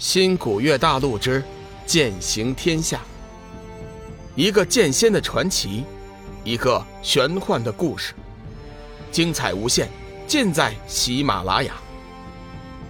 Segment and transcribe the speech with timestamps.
[0.00, 1.44] 新古月大陆之
[1.84, 3.02] 剑行天下，
[4.34, 5.84] 一个剑仙的传奇，
[6.42, 8.14] 一个玄幻的故事，
[9.12, 9.90] 精彩无限，
[10.26, 11.74] 尽在喜马拉雅。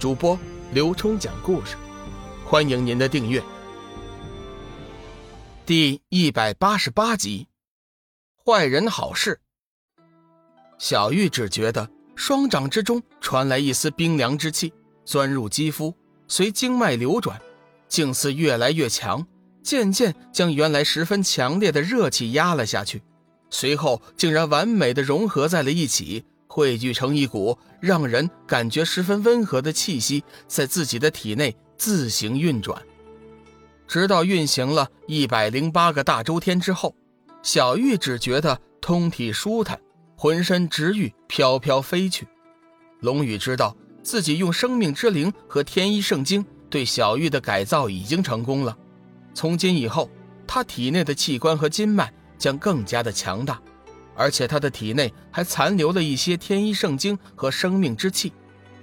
[0.00, 0.36] 主播
[0.72, 1.76] 刘冲讲故事，
[2.44, 3.40] 欢迎您的订阅。
[5.64, 7.46] 第一百八十八集，
[8.44, 9.40] 坏人好事。
[10.76, 15.94] 小玉只觉得双掌之中传来一丝冰凉之气，钻入肌肤。
[16.28, 17.40] 随经脉流转，
[17.88, 19.26] 竟似越来越强，
[19.62, 23.02] 渐渐将原来十分强烈的热气压了下去，
[23.50, 32.82] 随后竟然完美的融合在了一起，汇聚成一股让人感觉十分温和的气息，在自己的体内自行运转。
[33.86, 36.94] 直到运行了一百零八个大周天之后，
[37.42, 39.80] 小玉只觉得通体舒坦，
[40.16, 42.26] 浑身直欲飘飘飞去。
[43.00, 43.76] 龙宇知道。
[44.06, 48.78] 自己用生命之灵和天一圣经对小玉的改造已经成功了，
[49.34, 50.08] 从今以后，
[50.46, 53.60] 他体内的器官和筋脉将更加的强大，
[54.14, 58.32] 而且他的体内还残留了一些天一圣经和生命之气。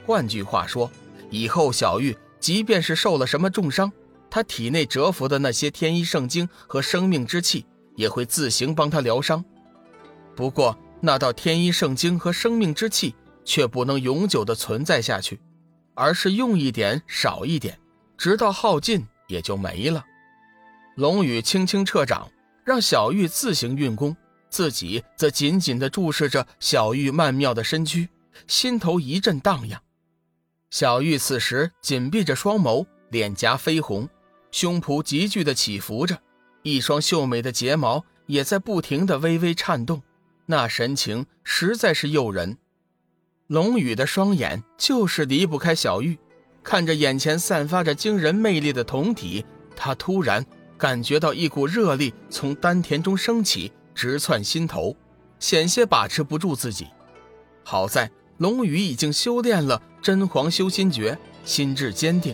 [0.05, 0.91] 换句话说，
[1.29, 3.89] 以后小玉即便是受了什么重伤，
[4.29, 7.65] 他体内蛰伏的那些天一圣经和生命之气
[7.95, 9.41] 也会自行帮他疗伤。
[10.35, 13.15] 不过，那道天一圣经和生命之气。
[13.45, 15.39] 却不能永久的存在下去，
[15.93, 17.79] 而是用一点少一点，
[18.17, 20.03] 直到耗尽也就没了。
[20.95, 22.31] 龙宇轻轻撤掌，
[22.63, 24.15] 让小玉自行运功，
[24.49, 28.07] 自己则紧紧地注视着小玉曼妙的身躯，
[28.47, 29.81] 心头一阵荡漾。
[30.69, 34.07] 小玉此时紧闭着双眸，脸颊绯红，
[34.51, 36.17] 胸脯急剧地起伏着，
[36.61, 40.01] 一双秀美的睫毛也在不停地微微颤动，
[40.45, 42.57] 那神情实在是诱人。
[43.47, 46.17] 龙宇的双眼就是离不开小玉，
[46.63, 50.45] 看着眼前散发着惊人魅力的酮体，他突然
[50.77, 54.95] 感觉到一股热力从丹田中升起，直窜心头，
[55.39, 56.87] 险些把持不住自己。
[57.65, 62.33] 好在龙宇已经修炼了真皇修心诀，心智坚定，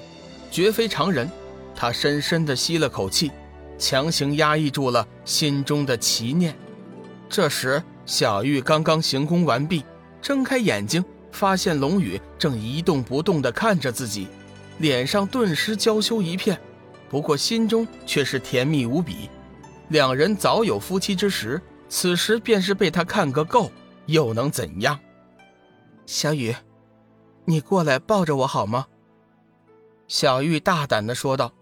[0.52, 1.28] 绝非常人。
[1.76, 3.32] 他深深地吸了口气，
[3.80, 6.56] 强行压抑住了心中的奇念。
[7.28, 9.84] 这时，小玉刚刚行宫完毕。
[10.22, 14.28] 睁开眼睛，发现龙宇正一动不动地看着自己，
[14.80, 16.60] 脸上顿时娇羞一片，
[17.10, 19.30] 不过心中却是甜蜜无比。
[19.90, 23.72] 两人早有夫妻之实，此时便是被他看个够，
[24.06, 25.00] 又能怎样？
[26.06, 26.56] 小雨，
[27.46, 28.88] 你过来抱着我好吗？
[30.08, 31.54] 小玉大胆地说道。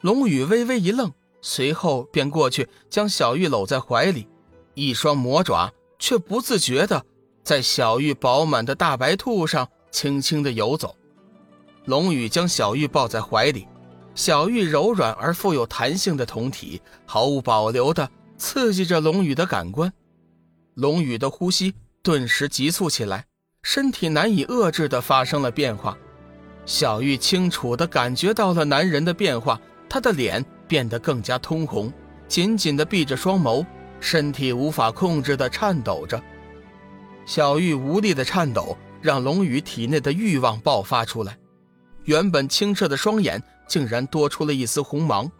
[0.00, 1.10] 龙宇微微一愣，
[1.40, 4.28] 随后便过去将小玉搂在怀里，
[4.74, 7.06] 一双魔爪却不自觉地。
[7.44, 10.96] 在小玉饱满的大白兔上轻轻的游走，
[11.84, 13.68] 龙宇将小玉抱在怀里，
[14.14, 19.92] 小玉柔软而富有弹性的酮体毫无保留的刺激着龙宇的感官，
[20.72, 23.26] 龙宇的呼吸顿时急促起来，
[23.62, 25.96] 身体难以遏制的发生了变化。
[26.64, 31.92] 小玉清楚的感觉到了男人的变化，他的脸变得更加通红，
[32.26, 33.66] 紧紧的闭着双眸，
[34.00, 36.18] 身体无法控制的颤抖着。
[37.26, 41.38] 小玉无力的颤抖，让龙宇体内的欲望爆发出来。
[42.04, 45.30] 原本清澈的双眼竟然多出了一丝红芒，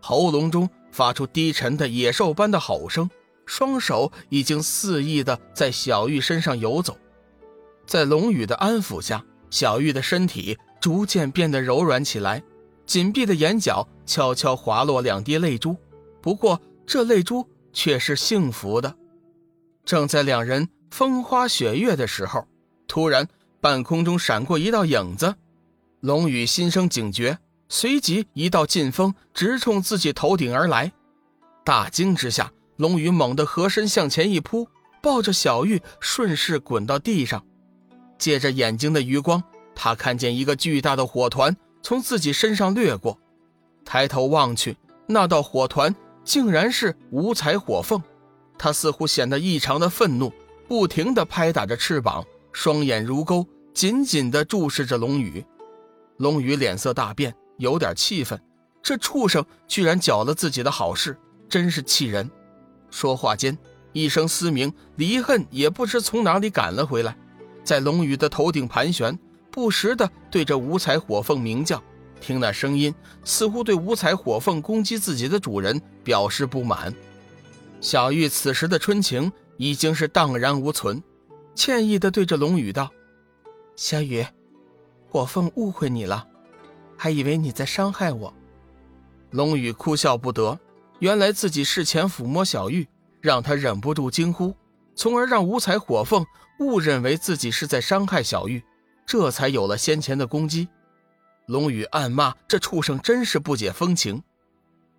[0.00, 3.08] 喉咙中发出低沉的野兽般的吼声，
[3.46, 6.98] 双手已经肆意的在小玉身上游走。
[7.86, 12.42] 在龙宇的安抚下，小玉的身体逐渐变得柔软起来，
[12.84, 15.76] 紧闭的眼角悄悄滑落两滴泪珠。
[16.20, 18.94] 不过这泪珠却是幸福的。
[19.84, 20.68] 正在两人。
[20.92, 22.46] 风花雪月的时候，
[22.86, 23.26] 突然
[23.62, 25.34] 半空中闪过一道影子，
[26.00, 27.38] 龙宇心生警觉，
[27.70, 30.92] 随即一道劲风直冲自己头顶而来。
[31.64, 34.68] 大惊之下，龙宇猛地合身向前一扑，
[35.00, 37.42] 抱着小玉顺势滚到地上。
[38.18, 39.42] 借着眼睛的余光，
[39.74, 43.18] 他看见一个巨大的火团从自己身上掠过，
[43.82, 44.76] 抬头望去，
[45.06, 48.02] 那道火团竟然是五彩火凤。
[48.58, 50.30] 他似乎显得异常的愤怒。
[50.72, 55.44] 不停地拍打着翅膀，双眼如钩，紧紧地注视着龙宇。
[56.16, 58.40] 龙宇脸色大变，有点气愤：
[58.82, 61.14] 这畜生居然搅了自己的好事，
[61.46, 62.30] 真是气人！
[62.90, 63.58] 说话间，
[63.92, 67.14] 一声嘶鸣，离恨也不知从哪里赶了回来，
[67.62, 69.18] 在龙宇的头顶盘旋，
[69.50, 71.82] 不时地对着五彩火凤鸣叫。
[72.18, 72.94] 听那声音，
[73.24, 76.94] 似乎对五彩火凤攻击自己的主人表示不满。
[77.78, 79.30] 小玉此时的春情。
[79.62, 81.00] 已经是荡然无存，
[81.54, 82.90] 歉意地对着龙宇道
[83.76, 84.26] ：“小雨，
[85.08, 86.26] 火凤误会你了，
[86.96, 88.34] 还以为你在伤害我。
[89.30, 90.58] 龙宇哭笑不得，
[90.98, 92.88] 原来自己事前抚摸小玉，
[93.20, 94.52] 让他忍不住惊呼，
[94.96, 96.26] 从而让五彩火凤
[96.58, 98.60] 误认为自己是在伤害小玉，
[99.06, 100.68] 这才有了先前的攻击。
[101.46, 104.24] 龙宇暗骂这畜生真是不解风情，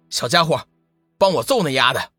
[0.10, 0.65] 小家伙，
[1.18, 2.12] 帮我揍那丫的！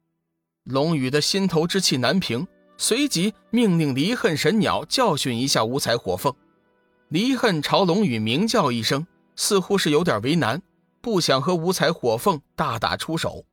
[0.64, 2.46] 龙宇的心头之气难平，
[2.78, 6.34] 随即命令离恨神鸟教训一下五彩火凤。
[7.08, 9.06] 离恨朝龙宇鸣叫一声，
[9.36, 10.62] 似乎是有点为难，
[11.02, 13.44] 不想和五彩火凤大打出手。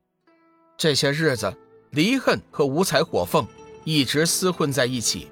[0.78, 1.54] 这些日子，
[1.90, 3.46] 离恨和五彩火凤
[3.84, 5.28] 一直厮混在一起，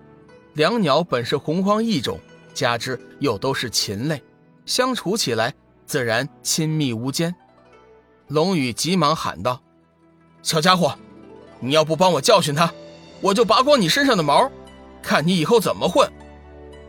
[0.52, 2.20] 两鸟本是洪荒异种，
[2.52, 4.22] 加之又都是禽类。
[4.66, 5.52] 相处起来
[5.86, 7.34] 自然亲密无间。
[8.28, 9.60] 龙宇急忙喊道
[10.42, 10.96] ：“小家伙，
[11.60, 12.72] 你要不帮我教训他，
[13.20, 14.50] 我就拔光你身上的毛，
[15.02, 16.10] 看你以后怎么混！”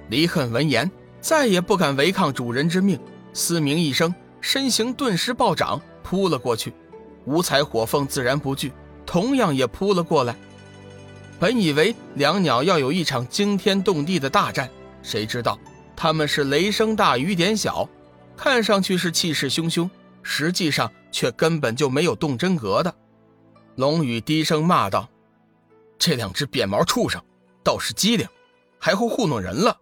[0.10, 0.90] 离恨闻言，
[1.22, 3.00] 再也不敢违抗主人之命，
[3.34, 6.74] 嘶鸣一声，身形顿时暴涨，扑了过去。
[7.26, 8.74] 五彩火凤自然不惧，
[9.06, 10.36] 同样也扑了过来。
[11.40, 14.70] 本以为两鸟要有一场惊天动地的大战，
[15.04, 15.58] 谁知道？
[15.96, 17.88] 他们是雷声大雨点小，
[18.36, 19.88] 看上去是气势汹汹，
[20.24, 22.94] 实际上却根本就没有动真格的。
[23.76, 25.10] 龙宇低声骂道
[25.98, 27.24] ：“这两只扁毛畜生，
[27.64, 28.28] 倒是机灵，
[28.80, 29.80] 还会糊弄人了。”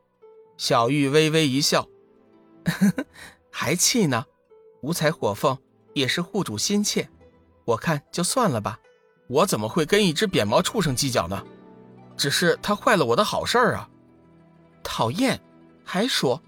[0.58, 1.88] 小玉微微一笑
[2.66, 3.06] ：“呵呵，
[3.52, 4.26] 还气呢？
[4.82, 5.58] 五彩火凤
[5.94, 7.10] 也是护主心切，
[7.66, 8.80] 我看就算了吧。
[9.28, 11.46] 我怎么会跟一只扁毛畜生计较呢？
[12.18, 13.90] 只是他坏了我的好事儿啊！
[14.84, 15.42] 讨厌。”
[15.92, 16.44] 还说，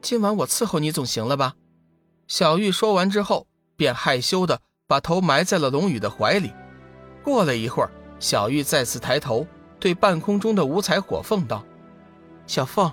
[0.00, 1.56] 今晚我伺候你总行了吧？
[2.28, 6.52] 小玉说完之后，便害羞的把头埋在了龙宇的怀里。
[7.26, 7.90] 过了一会儿，
[8.20, 9.44] 小玉再次抬头，
[9.80, 11.64] 对半空中的五彩火凤道
[12.46, 12.88] ：“小凤，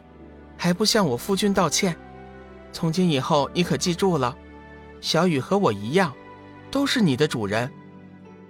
[0.57, 1.95] 还不向我夫君道歉？
[2.71, 4.35] 从今以后，你可记住了，
[5.01, 6.12] 小雨和我一样，
[6.71, 7.71] 都是你的主人，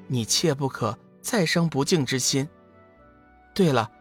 [0.07, 2.47] 你切不可再生不敬之心。
[3.53, 3.91] 对了，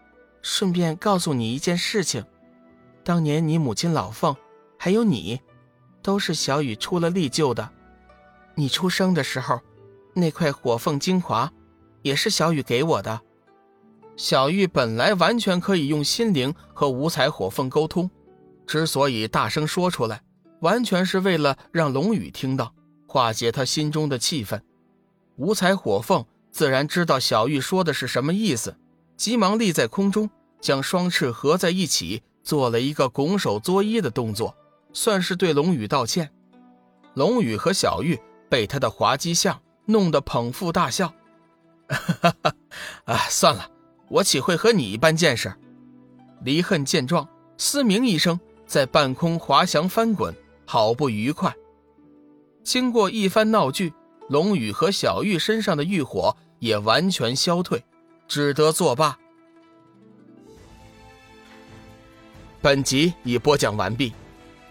[0.40, 2.24] 顺便告诉你一件事情。”
[3.02, 4.36] 当年你母亲老凤，
[4.78, 5.40] 还有你，
[6.00, 7.68] 都是小雨出了力救的。
[8.54, 9.58] 你出生的时候，
[10.14, 11.52] 那块火凤精华，
[12.02, 13.20] 也是小雨给我的。
[14.16, 18.10] 小玉本来完全可以用心灵和五彩火凤沟通，
[18.66, 20.22] 之所以大声说出来，
[20.60, 22.74] 完全是为了让龙宇听到，
[23.06, 24.62] 化解他心中的气愤。
[25.36, 28.76] 五彩火凤自然知道小玉说的是什么意思，
[29.16, 30.28] 急忙立在空中，
[30.60, 32.22] 将双翅合在一起。
[32.44, 34.52] 做了一个拱手作揖的动作，
[34.92, 36.28] 算是对龙宇道歉。
[37.14, 41.14] 龙宇和小玉被他的滑稽相弄得捧腹大笑。
[41.96, 42.54] 哈哈，
[43.04, 43.70] 啊，算了，
[44.08, 45.52] 我岂会和你一般见识？
[46.42, 50.34] 离恨见状，嘶鸣一声，在半空滑翔翻滚，
[50.64, 51.54] 好不愉快。
[52.64, 53.92] 经过一番闹剧，
[54.28, 57.84] 龙宇和小玉身上的欲火也完全消退，
[58.26, 59.18] 只得作罢。
[62.60, 64.12] 本集已播讲完毕，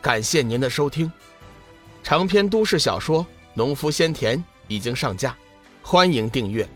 [0.01, 1.11] 感谢您的收听。
[2.01, 3.21] 长篇都市小说
[3.53, 4.37] 《农夫先田》
[4.67, 5.35] 已经上架，
[5.81, 6.67] 欢迎订阅。